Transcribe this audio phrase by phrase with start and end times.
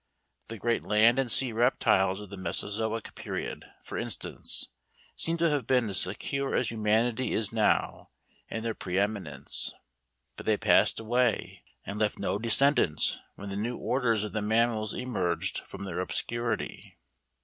[0.47, 4.69] The great land and sea reptiles of the Mesozoic period, for instance,
[5.15, 8.09] seem to have been as secure as humanity is now
[8.49, 9.71] in their pre eminence.
[10.37, 14.95] But they passed away and left no descendants when the new orders of the mammals
[14.95, 16.97] emerged from their obscurity.